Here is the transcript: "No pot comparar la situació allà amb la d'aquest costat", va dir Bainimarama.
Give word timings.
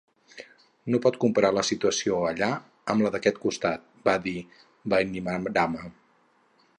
"No 0.93 0.99
pot 1.05 1.17
comparar 1.25 1.51
la 1.57 1.63
situació 1.67 2.21
allà 2.29 2.49
amb 2.93 3.05
la 3.07 3.11
d'aquest 3.17 3.39
costat", 3.45 3.85
va 4.09 4.15
dir 4.25 4.37
Bainimarama. 4.95 5.85